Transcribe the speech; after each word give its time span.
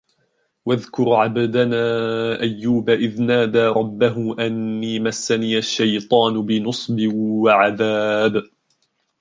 وَاذْكُرْ 0.65 1.13
عَبْدَنَا 1.15 1.79
أَيُّوبَ 2.41 2.89
إِذْ 2.89 3.21
نَادَى 3.21 3.59
رَبَّهُ 3.65 4.35
أَنِّي 4.39 4.99
مَسَّنِيَ 4.99 5.57
الشَّيْطَانُ 5.57 6.41
بِنُصْبٍ 6.45 7.13
وَعَذَابٍ 7.13 8.43